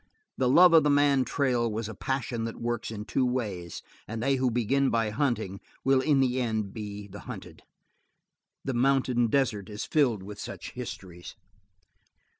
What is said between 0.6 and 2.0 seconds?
of the man trail is a